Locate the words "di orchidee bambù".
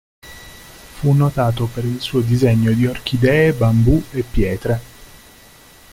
2.71-4.03